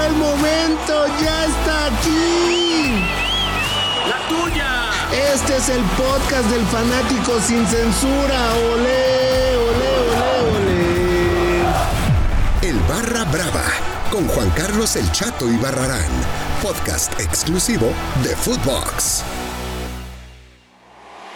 [0.00, 3.04] llegó el momento, ya está aquí.
[4.08, 4.90] La tuya.
[5.32, 8.54] Este es el podcast del fanático sin censura.
[8.72, 11.64] Olé, olé, olé, olé.
[12.68, 13.64] El Barra Brava
[14.10, 16.10] con Juan Carlos El Chato y Barrarán,
[16.62, 17.94] podcast exclusivo
[18.24, 19.22] de Footbox.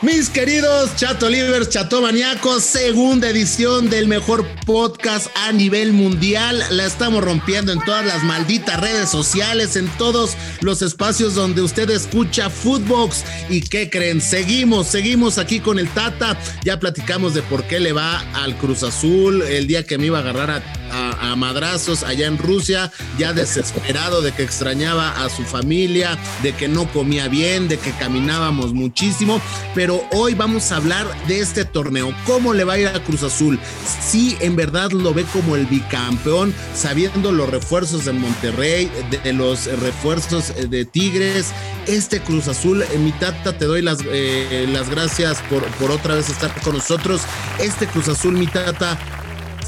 [0.05, 6.63] Mis queridos Chato Livers, Chato Maníacos, segunda edición del mejor podcast a nivel mundial.
[6.69, 11.89] La estamos rompiendo en todas las malditas redes sociales, en todos los espacios donde usted
[11.89, 13.25] escucha Footbox.
[13.49, 14.21] ¿Y qué creen?
[14.21, 16.39] Seguimos, seguimos aquí con el Tata.
[16.65, 20.19] Ya platicamos de por qué le va al Cruz Azul el día que me iba
[20.19, 20.63] a agarrar a,
[20.95, 26.69] a madrazos allá en Rusia, ya desesperado de que extrañaba a su familia, de que
[26.69, 29.41] no comía bien, de que caminábamos muchísimo.
[29.75, 32.15] Pero hoy vamos a hablar de este torneo.
[32.27, 33.59] ¿Cómo le va a ir a Cruz Azul?
[34.03, 39.67] Si en verdad lo ve como el bicampeón, sabiendo los refuerzos de Monterrey, de, los
[39.81, 41.53] refuerzos de Tigres.
[41.87, 46.15] Este Cruz Azul, en mi tata, te doy las, eh, las gracias por, por otra
[46.15, 47.23] vez estar con nosotros.
[47.59, 48.99] Este Cruz Azul, mi tata,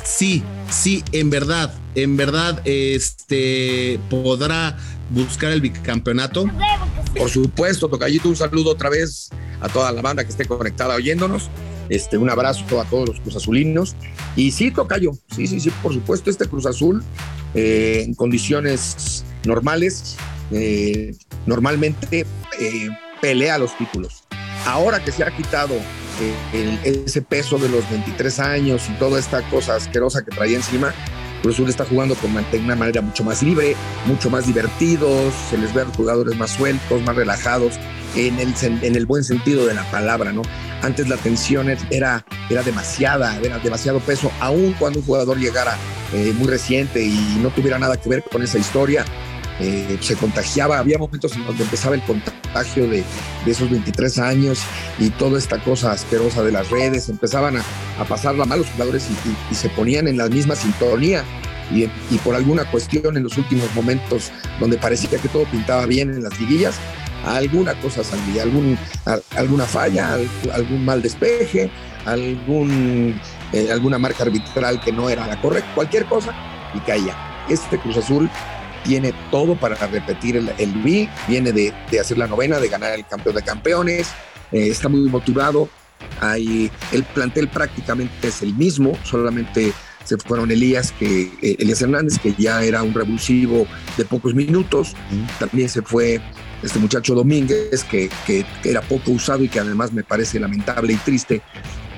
[0.04, 4.76] sí, sí, en verdad, en verdad, este podrá
[5.10, 6.46] buscar el bicampeonato.
[7.16, 11.50] Por supuesto, Tocayito, un saludo otra vez a toda la banda que esté conectada oyéndonos.
[11.88, 13.94] Este, un abrazo a todos los Cruz Azulinos.
[14.34, 17.02] Y sí, Tocayo, sí, sí, sí, por supuesto, este Cruz Azul
[17.54, 20.16] eh, en condiciones normales,
[20.50, 21.14] eh,
[21.46, 22.26] normalmente
[22.60, 22.88] eh,
[23.20, 24.24] pelea los títulos.
[24.66, 25.74] Ahora que se ha quitado
[26.84, 30.94] ese peso de los 23 años y toda esta cosa asquerosa que traía encima,
[31.42, 35.58] Cruz Azul está jugando con de una manera mucho más libre, mucho más divertidos, se
[35.58, 37.74] les ve a los jugadores más sueltos, más relajados,
[38.16, 40.42] en el, en el buen sentido de la palabra, ¿no?
[40.82, 45.76] Antes la tensión era, era demasiada, era demasiado peso, aun cuando un jugador llegara
[46.12, 49.04] eh, muy reciente y no tuviera nada que ver con esa historia,
[49.60, 53.04] eh, se contagiaba, había momentos en donde empezaba el contagio de,
[53.46, 54.60] esos 23 años
[54.98, 57.62] y toda esta cosa asquerosa de las redes, empezaban a,
[57.98, 59.08] a pasarla mal los jugadores
[59.50, 61.24] y, se ponían en la misma sintonía.
[61.72, 66.10] Y, y, por alguna cuestión en los últimos momentos donde parecía que todo pintaba bien
[66.10, 66.76] en las liguillas,
[67.24, 68.78] alguna cosa salía, algún,
[69.36, 70.16] alguna falla,
[70.52, 71.70] algún mal despeje,
[72.04, 73.20] algún,
[73.52, 76.32] eh, alguna marca arbitral que no era la correcta, cualquier cosa
[76.74, 77.16] y caía.
[77.48, 78.30] Este Cruz Azul
[78.86, 82.92] tiene todo para repetir el, el B, viene de, de, hacer la novena, de ganar
[82.92, 84.08] el campeón de campeones,
[84.52, 85.68] eh, está muy motivado,
[86.20, 89.72] hay, el plantel prácticamente es el mismo, solamente
[90.04, 94.94] se fueron Elías, que, eh, Elías Hernández, que ya era un revulsivo de pocos minutos,
[95.40, 96.20] también se fue
[96.62, 100.92] este muchacho Domínguez, que, que, que, era poco usado y que además me parece lamentable
[100.92, 101.42] y triste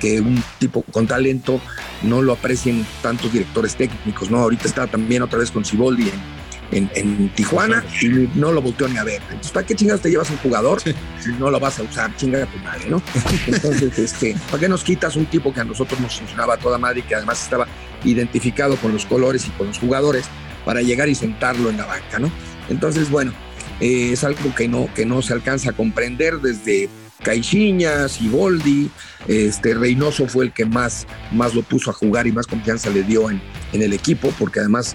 [0.00, 1.60] que un tipo con talento
[2.03, 4.38] no lo aprecien tantos directores técnicos, ¿no?
[4.38, 8.89] Ahorita está también otra vez con Ciboldi en, en, en, Tijuana y no lo volteó
[8.89, 9.23] ni a ver.
[9.23, 10.95] Entonces, ¿para qué chingados te llevas un jugador si
[11.39, 12.15] no lo vas a usar?
[12.17, 13.03] Chinga a tu madre, ¿no?
[13.47, 16.78] Entonces, este, ¿para qué nos quitas un tipo que a nosotros nos funcionaba a toda
[16.78, 17.67] madre y que además estaba
[18.05, 20.27] identificado con los colores y con los jugadores
[20.65, 22.31] para llegar y sentarlo en la banca, ¿no?
[22.69, 23.33] Entonces, bueno,
[23.81, 26.89] eh, es algo que no, que no se alcanza a comprender desde
[27.23, 28.91] Caixinha, Siboldi,
[29.27, 33.03] este Reynoso fue el que más, más lo puso a jugar y más confianza le
[33.03, 33.41] dio en,
[33.73, 34.95] en el equipo, porque además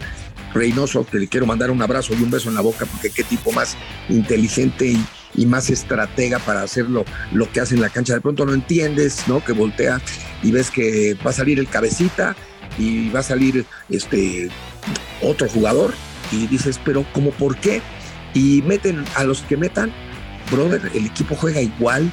[0.53, 3.23] Reynoso, que le quiero mandar un abrazo y un beso en la boca, porque qué
[3.23, 3.77] tipo más
[4.09, 4.93] inteligente
[5.35, 8.13] y, más estratega para hacerlo lo que hace en la cancha.
[8.13, 9.43] De pronto no entiendes, ¿no?
[9.43, 9.99] Que voltea
[10.43, 12.35] y ves que va a salir el cabecita
[12.77, 14.49] y va a salir este
[15.23, 15.93] otro jugador
[16.31, 17.81] y dices, pero ¿cómo por qué?
[18.35, 19.91] Y meten a los que metan,
[20.51, 22.11] brother, el equipo juega igual,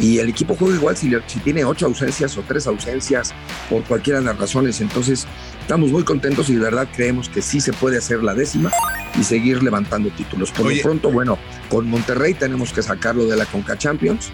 [0.00, 1.10] y el equipo juega igual si,
[1.44, 3.34] tiene ocho ausencias o tres ausencias
[3.68, 4.80] por cualquiera de las razones.
[4.80, 5.26] Entonces,
[5.70, 8.72] estamos muy contentos y de verdad creemos que sí se puede hacer la décima
[9.16, 10.50] y seguir levantando títulos.
[10.50, 10.78] Por Oye.
[10.78, 11.38] lo pronto, bueno,
[11.68, 14.32] con Monterrey tenemos que sacarlo de la Conca Champions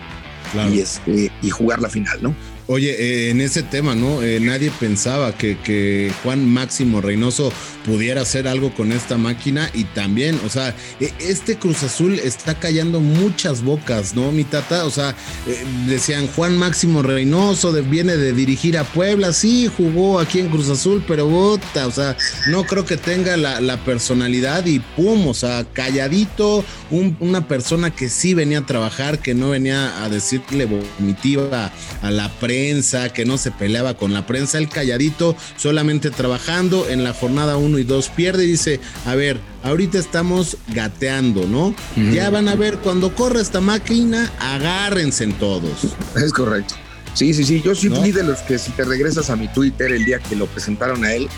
[0.52, 0.72] claro.
[0.72, 2.34] y, este, y jugar la final, ¿no?
[2.68, 4.22] Oye, eh, en ese tema, ¿no?
[4.22, 7.52] Eh, nadie pensaba que, Juan Máximo Reynoso
[7.84, 10.74] pudiera hacer algo con esta máquina y también, o sea,
[11.20, 14.84] este Cruz Azul está callando muchas bocas, ¿no, mi tata?
[14.84, 15.10] O sea,
[15.46, 20.68] eh, decían Juan Máximo Reynoso viene de dirigir a Puebla, sí, jugó aquí en Cruz
[20.68, 22.16] Azul, pero bota, o sea,
[22.48, 27.94] no creo que tenga la, la personalidad y pum, o sea, calladito, un, una persona
[27.94, 31.72] que sí venía a trabajar, que no venía a decirle vomitiva
[32.02, 36.88] a la prensa prensa, que no se peleaba con la prensa, el calladito, solamente trabajando
[36.88, 41.74] en la jornada 1 y 2 pierde y dice, a ver, ahorita estamos gateando, ¿no?
[42.12, 45.72] Ya van a ver, cuando corre esta máquina, agárrense en todos.
[46.16, 46.74] Es correcto.
[47.12, 47.62] Sí, sí, sí.
[47.62, 50.34] Yo sí fui de los que si te regresas a mi Twitter el día que
[50.34, 51.28] lo presentaron a él,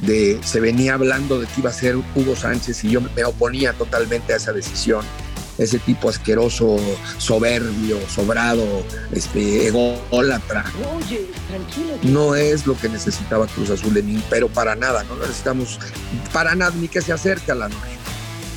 [0.00, 3.72] de se venía hablando de que iba a ser Hugo Sánchez y yo me oponía
[3.72, 5.04] totalmente a esa decisión.
[5.58, 6.78] Ese tipo asqueroso,
[7.18, 8.64] soberbio, sobrado,
[9.12, 10.64] este, ególatra.
[10.96, 11.98] Oye, tranquilo.
[12.02, 15.78] No es lo que necesitaba Cruz Azul de mí, pero para nada, no lo necesitamos
[16.32, 17.92] para nada, ni que se acerque a la noche.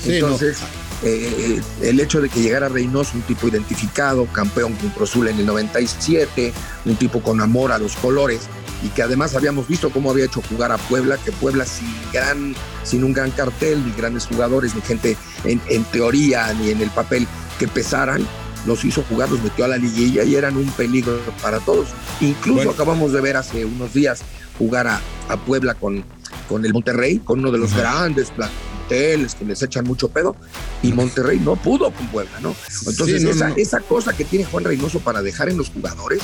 [0.05, 0.57] Entonces,
[1.03, 5.39] eh, el hecho de que llegara Reynoso, un tipo identificado, campeón con Cruz Azul en
[5.39, 6.53] el 97,
[6.85, 8.41] un tipo con amor a los colores,
[8.85, 12.55] y que además habíamos visto cómo había hecho jugar a Puebla, que Puebla sin, gran,
[12.83, 16.91] sin un gran cartel, ni grandes jugadores, ni gente en, en teoría, ni en el
[16.91, 17.27] papel
[17.57, 18.23] que pesaran,
[18.67, 21.87] los hizo jugar, los metió a la liguilla y eran un peligro para todos.
[22.21, 24.21] Incluso acabamos de ver hace unos días
[24.59, 26.03] jugar a, a Puebla con,
[26.47, 30.35] con el Monterrey, con uno de los grandes planteles que les echan mucho pedo,
[30.83, 32.55] y Monterrey no pudo con Puebla, ¿no?
[32.87, 33.55] Entonces, Sí, no, esa, no.
[33.55, 36.21] esa cosa que tiene Juan Reynoso para dejar en los jugadores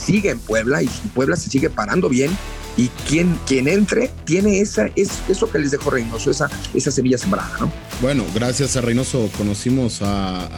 [0.00, 2.30] sigue en Puebla y Puebla se sigue parando bien.
[2.76, 7.18] Y quien, quien entre tiene esa, es, eso que les dejó Reynoso, esa, esa semilla
[7.18, 7.70] sembrada, ¿no?
[8.00, 10.48] Bueno, gracias a Reynoso conocimos a,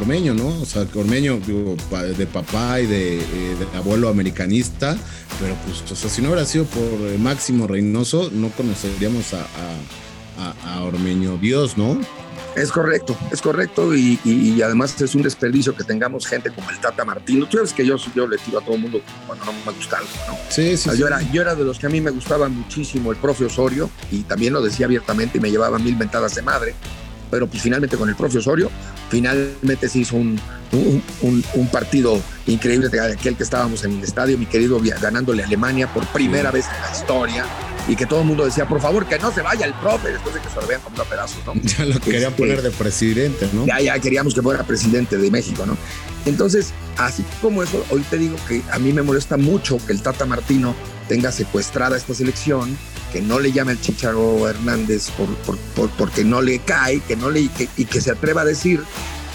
[0.00, 0.48] Ormeño, ¿no?
[0.60, 1.76] O sea, Ormeño digo,
[2.18, 4.98] de papá y de, eh, de abuelo americanista,
[5.40, 9.40] pero pues, o sea, si no hubiera sido por eh, Máximo Reynoso, no conoceríamos a,
[10.38, 11.98] a- a Ormeño Dios, ¿no?
[12.54, 16.68] Es correcto, es correcto y, y- y además es un desperdicio que tengamos gente como
[16.70, 17.46] el Tata Martino.
[17.46, 19.98] Tú sabes que yo, yo le tiro a todo el mundo cuando no me gusta
[19.98, 20.34] algo, ¿no?
[20.50, 20.76] Sí, sí.
[20.76, 20.98] sea, sí.
[20.98, 23.90] yo, era, yo era de los que a mí me gustaba muchísimo el profe Osorio
[24.10, 26.74] y también lo decía abiertamente y me llevaba mil mentadas de madre,
[27.30, 28.70] pero pues finalmente con el profe Osorio,
[29.08, 30.38] finalmente se hizo un,
[30.72, 35.42] un, un- un partido increíble de aquel que estábamos en el estadio, mi querido, ganándole
[35.42, 37.44] a Alemania por primera vez en la historia
[37.88, 40.34] y que todo el mundo decía, por favor, que no se vaya el profe después
[40.34, 41.54] de que se lo vean como a pedazos, ¿no?
[41.62, 43.66] Ya lo quería Este, poner de presidente, ¿no?
[43.66, 45.76] ya, ya queríamos que fuera presidente de México, ¿no?
[46.24, 50.02] Entonces, así como eso, hoy te digo que a mí me molesta mucho que el
[50.02, 50.74] Tata Martino
[51.08, 52.76] tenga secuestrada esta selección,
[53.12, 57.16] que no le llame al Chicharo Hernández por, por- por- porque no le cae, que
[57.16, 58.80] no le, que- y que se atreva a decir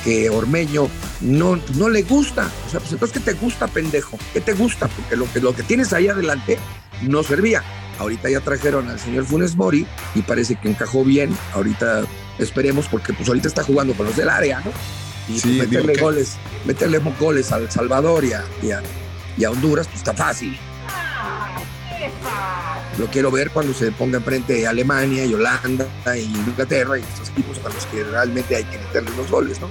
[0.06, 0.88] que Ormeño
[1.20, 2.50] no, no le gusta.
[2.66, 4.18] O sea, pues entonces, ¿qué te gusta, pendejo?
[4.32, 4.88] ¿Qué te gusta?
[4.88, 6.58] Porque lo que, lo que tienes ahí adelante
[7.02, 7.62] no servía.
[8.00, 9.86] Ahorita ya trajeron al señor Funes Mori
[10.16, 11.36] y parece que encajó bien.
[11.54, 12.04] Ahorita
[12.40, 14.72] esperemos porque pues ahorita está jugando con los del área, ¿no?
[15.28, 18.82] Y Sí, pues, meterle goles, meterle goles al Salvador y a, y a-
[19.38, 20.58] y a Honduras, pues está fácil.
[22.98, 25.86] Lo quiero ver cuando se ponga enfrente a Alemania y Holanda
[26.16, 29.68] y Inglaterra y estos equipos a los que realmente hay que meterle los goles, ¿no?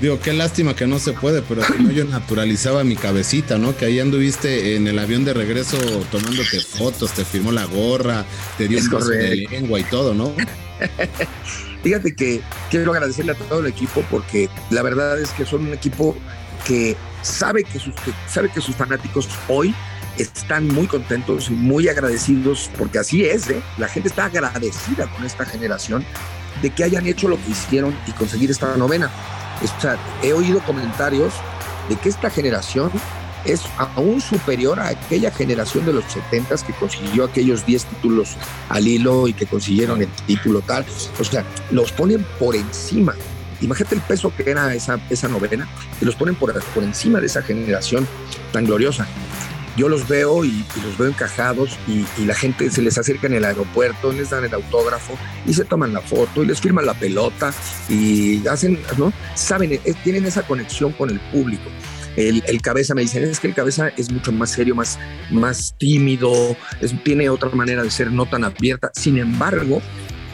[0.00, 3.76] Digo, qué lástima que no se puede, pero si no yo naturalizaba mi cabecita, ¿no?
[3.76, 5.76] Que ahí anduviste en el avión de regreso
[6.12, 8.24] tomándote fotos, te firmó la gorra,
[8.56, 10.32] te dio Es un beso de lengua y todo, ¿no?
[11.82, 12.40] Fíjate que
[12.70, 16.16] quiero agradecerle a todo el equipo porque la verdad es que son un equipo
[16.64, 19.74] que sabe que sus, que sabe que sus fanáticos hoy
[20.16, 23.60] están muy contentos y muy agradecidos porque así es, ¿eh?
[23.78, 26.04] la gente está agradecida con esta generación
[26.62, 29.10] de que hayan hecho lo que hicieron y conseguir esta novena.
[29.62, 31.34] O sea, he oído comentarios
[31.88, 32.90] de que esta generación
[33.44, 38.36] es aún superior a aquella generación de los 70 que consiguió aquellos 10 títulos
[38.68, 40.84] al hilo y que consiguieron el título tal.
[41.18, 43.14] O sea, los ponen por encima.
[43.60, 45.68] Imagínate el peso que era esa, esa novena
[46.00, 48.06] y los ponen por, por encima de esa generación
[48.52, 49.06] tan gloriosa.
[49.78, 53.44] Yo los veo y, los veo encajados y, la gente se les acerca en el
[53.44, 55.16] aeropuerto, les dan el autógrafo
[55.46, 57.54] y se toman la foto y les firman la pelota
[57.88, 59.12] y hacen, ¿no?
[59.36, 61.70] Saben, eh, tienen esa conexión con el público.
[62.16, 64.98] El, cabeza me dicen, es que el cabeza es mucho más serio, más,
[65.30, 66.56] más tímido,
[67.04, 68.90] tiene otra manera de ser, no tan abierta.
[68.92, 69.80] Sin embargo,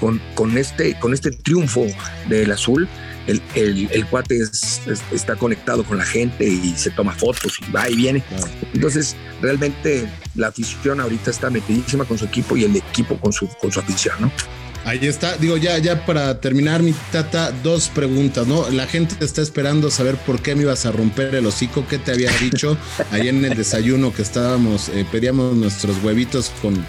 [0.00, 1.85] con, con, este, con este triunfo
[2.30, 2.88] del azul,
[3.26, 7.59] el, el, el cuate es- es- está conectado con la gente y se toma fotos
[7.66, 8.23] y va y viene.
[8.73, 13.49] Entonces, realmente la afición ahorita está metidísima con su equipo y el equipo con su,
[13.49, 14.33] con su afición, ¿no?
[14.87, 18.69] Ahí está, digo, ya, ya para terminar, mi tata, dos preguntas, ¿no?
[18.69, 21.97] La gente te está esperando saber por qué me ibas a romper el hocico, qué
[21.97, 22.76] te había dicho
[23.11, 26.85] ahí en el desayuno que estábamos, eh, pedíamos nuestros huevitos con,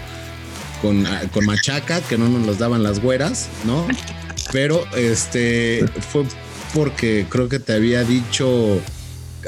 [0.82, 3.86] con, ah, con machaca, que no nos los daban las güeras, ¿no?
[4.52, 6.24] Pero este fue
[6.74, 8.80] porque creo que te había dicho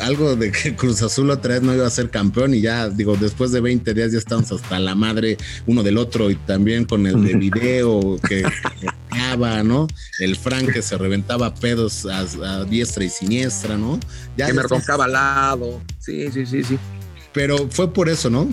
[0.01, 3.17] algo de que Cruz Azul otra vez no iba a ser campeón y ya, digo,
[3.17, 5.37] después de 20 días ya estamos hasta la madre
[5.67, 9.89] uno del otro y también con el de video que reventaba, ¿no?
[10.21, 13.99] El Frank que se reventaba pedos a, a diestra y siniestra, ¿no?
[14.37, 15.83] Ya que me roncaba al lado.
[15.99, 16.79] Sí, sí, sí, sí.
[17.33, 18.49] Pero fue por eso, ¿no?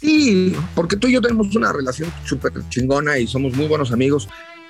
[0.00, 4.28] Sí, porque tú y yo tenemos una relación súper chingona y somos muy buenos amigos,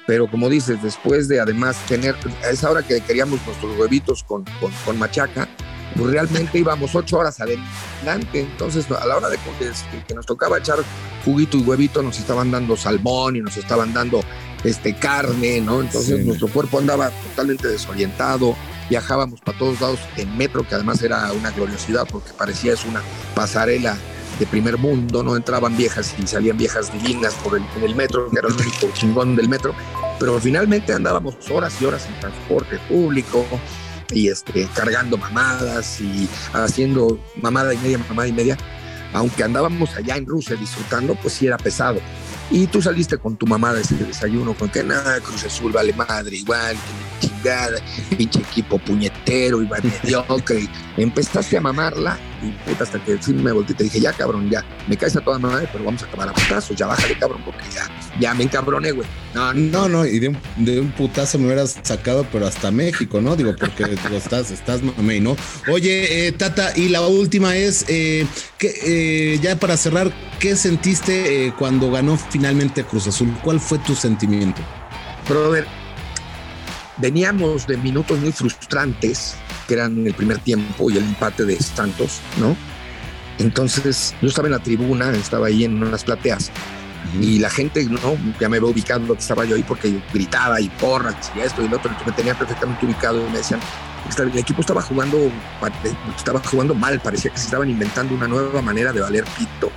[0.08, 4.42] pero como dices, después de además tener, a esa hora que queríamos nuestros huevitos con,
[4.58, 5.46] con, con machaca,
[5.94, 8.40] pues realmente íbamos ocho horas adelante.
[8.40, 9.38] Entonces, a la hora de
[10.08, 10.78] que nos tocaba echar
[11.26, 14.22] juguito y huevito, nos estaban dando salmón y nos estaban dando
[14.64, 15.82] este, carne, ¿no?
[15.82, 18.56] Entonces nuestro cuerpo andaba totalmente desorientado,
[18.88, 23.02] viajábamos para todos lados en metro, que además era una gloriosidad porque parecía es una
[23.34, 23.94] pasarela
[24.38, 28.48] de primer mundo, no entraban viejas y salían viejas divinas por el, metro, que era
[28.48, 29.74] el único chingón del metro,
[30.18, 33.44] pero finalmente andábamos horas y horas en transporte público
[34.10, 38.56] y este, cargando mamadas y haciendo mamada y media, mamada y media,
[39.12, 42.00] aunque andábamos allá en Rusia disfrutando, pues sí era pesado.
[42.50, 45.92] Y tú saliste con tu mamá de ese desayuno, con que nada, Cruz Azul vale
[45.92, 46.76] madre, igual,
[47.20, 47.78] que chingada,
[48.16, 50.68] pinche equipo puñetero, y mediocre.
[50.96, 54.12] Y empezaste a mamarla y puta, hasta que sí me volteé y te dije, ya
[54.12, 57.18] cabrón, ya, me caes a toda madre, pero vamos a acabar a putazos, ya bájale
[57.18, 57.88] cabrón, porque ya,
[58.20, 59.08] ya me encabroné, güey.
[59.34, 63.20] No, no, no, y de un, de un, putazo me hubieras sacado, pero hasta México,
[63.20, 63.36] ¿no?
[63.36, 65.36] Digo, porque digo, estás, estás mame, ¿no?
[65.70, 68.26] Oye, eh, Tata, y la última es, eh,
[68.56, 73.36] que, eh, ya para cerrar, ¿qué sentiste eh, cuando ganó finalmente Cruz Azul?
[73.42, 74.60] ¿Cuál fue tu sentimiento?
[75.28, 75.66] Brother,
[76.98, 79.36] veníamos de minutos muy frustrantes
[79.66, 82.56] que eran el primer tiempo y el empate de Santos, ¿no?
[83.38, 86.50] Entonces yo estaba en la tribuna, estaba ahí en unas plateas
[87.20, 88.16] y la gente, ¿no?
[88.40, 91.68] Ya me veo ubicado que estaba yo ahí porque gritaba y porras y esto y
[91.68, 93.60] lo otro, me tenía perfectamente ubicado y me decían,
[94.18, 95.30] el equipo estaba jugando,
[96.16, 99.70] estaba jugando mal, parecía que se estaban inventando una nueva manera de valer pito.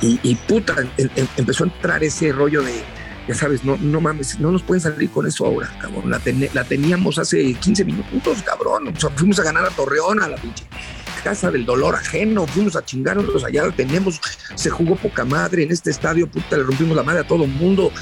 [0.00, 2.82] Y, y, puta, em, em, empezó a entrar ese rollo de,
[3.28, 6.10] ya sabes, no, no mames, no nos pueden salir con eso ahora, cabrón.
[6.10, 6.20] La,
[6.54, 8.88] la teníamos hace 15 minutos, cabrón.
[8.88, 10.64] O sea, fuimos a ganar a Torreón, a la pinche
[11.22, 14.20] casa del dolor ajeno, fuimos a chingarnos allá, la tenemos,
[14.54, 17.50] se jugó poca madre en este estadio, puta, le rompimos la madre a todo el
[17.50, 17.92] mundo.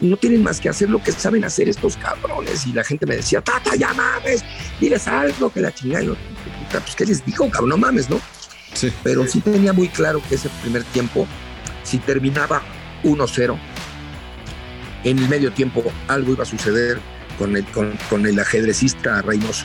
[0.00, 2.66] No tienen más que hacer lo que saben hacer estos cabrones.
[2.66, 4.42] Y la gente me decía, tata, ya mames,
[4.80, 6.06] diles algo que la chingada.
[6.06, 7.68] puta, pues, ¿qué les digo, cabrón?
[7.68, 8.18] No mames, ¿no?
[8.72, 8.90] Sí.
[9.02, 11.26] Pero sí tenía muy claro que ese primer tiempo,
[11.82, 12.62] si terminaba
[13.04, 13.58] 1-0,
[15.04, 16.98] en el medio tiempo algo iba a suceder
[17.38, 19.64] con el, con, con el ajedrecista Reynoso.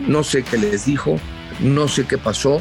[0.00, 1.18] No sé qué les dijo,
[1.60, 2.60] no sé qué pasó.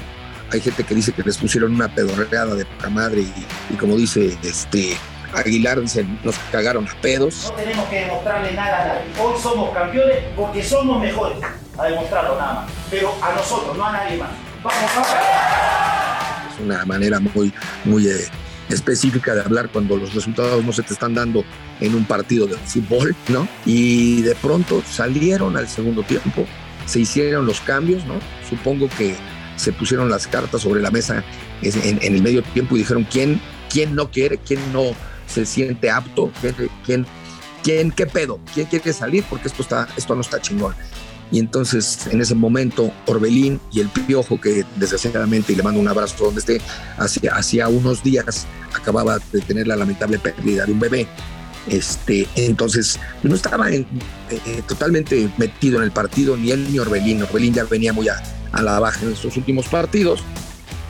[0.51, 3.23] Hay gente que dice que les pusieron una pedorreada de poca madre
[3.71, 4.97] y, como dice este
[5.33, 7.45] Aguilar, dice, nos cagaron a pedos.
[7.49, 9.01] No tenemos que demostrarle nada a nadie.
[9.19, 11.39] Hoy somos campeones porque somos mejores.
[11.77, 12.71] A demostrarlo nada más.
[12.91, 14.29] Pero a nosotros, no a nadie más.
[14.61, 17.51] Vamos a Es una manera muy,
[17.83, 18.27] muy eh,
[18.73, 21.43] específica de hablar cuando los resultados no se te están dando
[21.79, 23.47] en un partido de fútbol, ¿no?
[23.65, 26.45] Y de pronto salieron al segundo tiempo
[26.85, 28.15] se hicieron los cambios, ¿no?
[28.49, 29.15] Supongo que
[29.55, 31.23] se pusieron las cartas sobre la mesa
[31.61, 33.39] en, el medio tiempo y dijeron quién,
[33.69, 34.95] quién no quiere, quién no
[35.27, 36.31] se siente apto,
[36.85, 37.05] quién,
[37.63, 40.75] quién, qué pedo, quién quiere salir porque esto, está, esto no está chingón.
[41.33, 45.87] Y entonces en ese momento Orbelín y el Piojo, que desgraciadamente, y le mando un
[45.87, 46.61] abrazo donde esté,
[46.97, 51.07] hacía, unos días acababa de tener la lamentable pérdida de un bebé,
[51.67, 53.83] este, entonces, no estaba eh,
[54.67, 57.23] totalmente metido en el partido ni él ni Orbelín.
[57.23, 58.21] Orbelín ya venía muy a,
[58.61, 60.21] la baja en estos últimos partidos.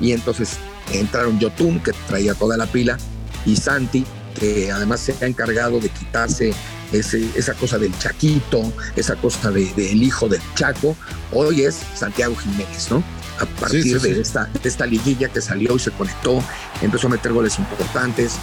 [0.01, 0.57] Y entonces
[0.91, 2.97] entraron Yotun, que traía toda la pila,
[3.45, 4.03] y Santi,
[4.37, 6.53] que además se ha encargado de quitarse
[6.91, 10.95] ese, esa cosa del Chaquito, esa cosa del de, hijo del Chaco.
[11.31, 13.03] Hoy es Santiago Jiménez, ¿no?
[13.39, 16.43] A partir De, esta, de esta liguilla que salió y se conectó,
[16.81, 18.33] empezó a meter goles importantes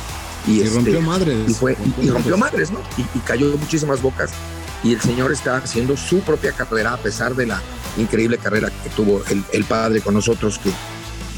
[0.46, 1.50] y, rompió este, madres.
[1.50, 2.80] Y, fue, y, rompió madres, ¿no?
[2.96, 4.30] Y, cayó muchísimas bocas.
[4.82, 7.60] Y el señor está haciendo su propia carrera a pesar de la
[7.98, 10.70] increíble carrera que tuvo el, padre con nosotros, que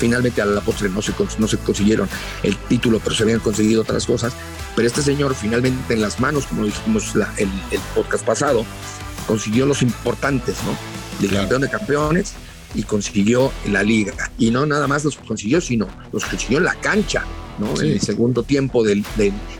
[0.03, 2.09] finalmente a la postre no se, no se consiguieron
[2.43, 4.33] el título, pero se habían conseguido otras cosas.
[4.75, 8.67] Pero este señor finalmente en las manos, como dijimos la, el, el, podcast pasado,
[9.29, 10.77] consiguió los importantes, ¿no?
[11.25, 12.33] El campeón de campeones
[12.75, 14.13] y consiguió la liga.
[14.39, 17.25] Y no nada más los consiguió, sino los consiguió en la cancha.
[17.81, 19.05] En el segundo tiempo de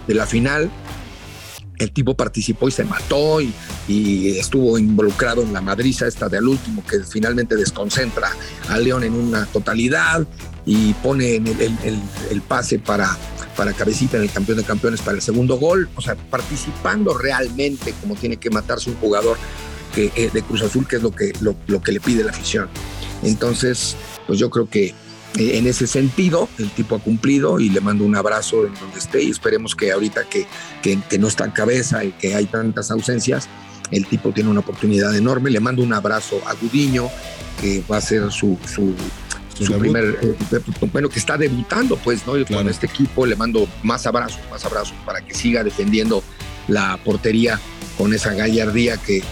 [0.09, 0.73] la final,
[1.83, 3.53] el tipo participó y se mató y,
[4.39, 8.31] estuvo involucrado en la madriza esta de al último que finalmente desconcentra
[8.69, 10.27] a León en una totalidad
[10.65, 13.17] y pone el, pase para,
[13.57, 17.95] para Cabecita en el campeón de campeones para el segundo gol, o sea, participando realmente
[18.01, 19.37] como tiene que matarse un jugador
[19.95, 22.69] que, eh, de Cruz Azul, que es lo que, lo que le pide la afición.
[23.23, 23.97] Entonces,
[24.27, 24.95] pues yo creo que
[25.37, 29.23] en ese sentido, el tipo ha cumplido y le mando un abrazo en donde esté
[29.23, 30.47] y esperemos que ahorita que,
[30.83, 33.49] que, no está en cabeza y que hay tantas ausencias,
[33.91, 35.51] el tipo tiene una oportunidad enorme.
[35.51, 37.09] Le mando un abrazo a Gudiño,
[37.61, 38.95] que va a ser su, su,
[39.79, 40.61] primer, eh,
[40.93, 42.33] bueno, que está debutando, pues, ¿no?
[42.47, 46.23] Con este equipo le mando más abrazos, más abrazos para que siga defendiendo
[46.69, 47.59] la portería
[47.97, 49.23] con esa gallardía que,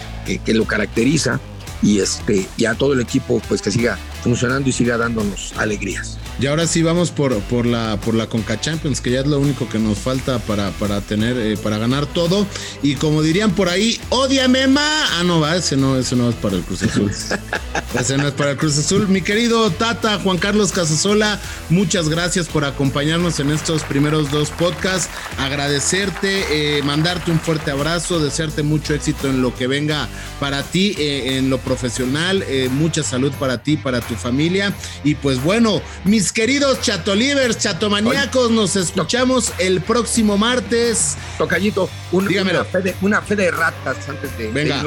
[0.45, 1.41] que lo caracteriza
[1.83, 6.19] y este, ya todo el equipo pues que siga funcionando y siga dándonos alegrías.
[6.41, 9.39] Y ahora sí vamos por, por la por la Conca Champions, que ya es lo
[9.39, 12.47] único que nos falta para, para tener, eh, para ganar todo.
[12.83, 15.05] Y como dirían por ahí, odiame ma.
[15.19, 17.11] Ah, no, va, ese no, ese no es para el Cruz Azul.
[18.01, 19.07] ese no es para el Cruz Azul.
[19.09, 25.11] Mi querido Tata, Juan Carlos Casasola, muchas gracias por acompañarnos en estos primeros dos podcasts.
[25.37, 30.95] Agradecerte, eh, mandarte un fuerte abrazo, desearte mucho éxito en lo que venga para ti,
[30.99, 34.73] eh, en lo profesional, mucha salud para ti, para tu familia.
[35.05, 41.17] Y pues bueno, mis queridos chatolivers, chatomaníacos, nos escuchamos el próximo martes.
[41.39, 42.29] Tocallito, una,
[42.65, 44.85] fe de, una, fe de, ratas antes de, Venga.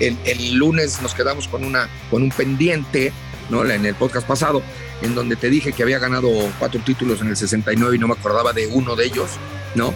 [0.00, 3.12] el, lunes nos quedamos con, una, con un pendiente,
[3.50, 3.64] ¿no?
[3.64, 4.62] En el podcast pasado,
[5.02, 8.14] en donde te dije que había ganado cuatro títulos en el 69 y no me
[8.14, 9.30] acordaba de uno de ellos,
[9.74, 9.94] ¿no?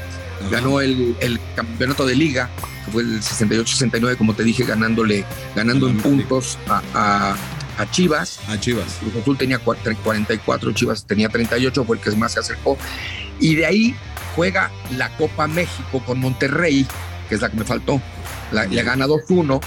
[0.51, 1.17] Ganó el,
[1.55, 2.51] campeonato de liga,
[2.87, 7.37] que fue el 68-69, como te dije, ganándole, ganando en puntos a a
[7.91, 8.41] Chivas.
[8.49, 8.99] A Chivas.
[9.01, 12.77] Cruz Azul tenía 44, Chivas tenía 38, fue el que más se acercó.
[13.39, 13.95] Y de ahí
[14.35, 16.87] juega la Copa México con Monterrey,
[17.29, 18.01] que es la que me faltó.
[18.53, 19.61] le gana 2-1.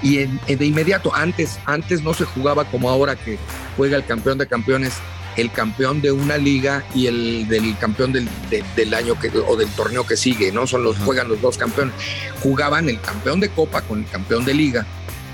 [0.00, 3.38] Y de inmediato, antes, antes no se jugaba como ahora que
[3.76, 4.94] juega el campeón de campeones,
[5.36, 8.28] el campeón de una liga y el del campeón del,
[8.76, 10.68] del año que, o del torneo que sigue, ¿no?
[10.68, 11.94] Son los, juegan los dos campeones.
[12.42, 14.86] Jugaban el campeón de Copa con el campeón de liga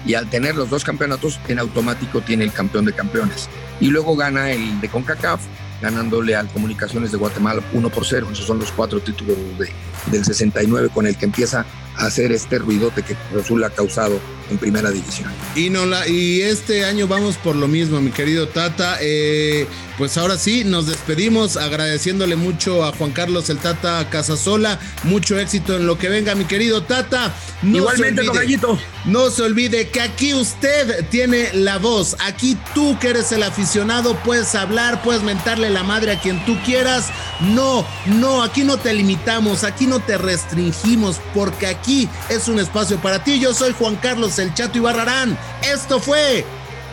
[0.07, 3.49] y al tener los dos campeonatos, en automático tiene el campeón de campeones.
[3.81, 5.41] Y luego gana el de CONCACAF,
[5.81, 8.29] ganándole al Comunicaciones de Guatemala 1 por 0.
[8.33, 9.71] Esos son los cuatro títulos de,
[10.11, 14.19] del 69 con el que empieza a hacer este ruidote que Azul ha causado
[14.51, 15.31] en primera división.
[15.55, 18.99] Y, no y este año vamos por lo mismo, mi querido Tata.
[19.01, 24.81] Eh, pues ahora sí, nos despedimos agradeciéndole mucho a Juan Carlos el Tata Casasola.
[25.05, 27.33] Mucho éxito en lo que venga, mi querido Tata.
[27.63, 28.79] No Igualmente, Tocayito.
[29.05, 32.17] No se olvide que aquí usted tiene la voz.
[32.21, 36.57] Aquí tú que eres el aficionado puedes hablar, puedes mentarle la madre a quien tú
[36.65, 37.11] quieras.
[37.41, 42.99] No, no, aquí no te limitamos, aquí no te restringimos, porque aquí es un espacio
[42.99, 43.39] para ti.
[43.39, 45.39] Yo soy Juan Carlos el Chato Ibarrarán.
[45.63, 46.45] Esto fue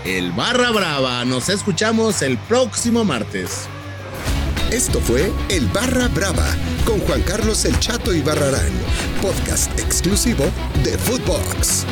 [0.06, 1.26] el Barra Brava.
[1.26, 3.68] Nos escuchamos el próximo martes.
[4.72, 8.72] Esto fue El Barra Brava con Juan Carlos El Chato y Barrarán,
[9.22, 10.46] podcast exclusivo
[10.84, 11.86] de Footbox.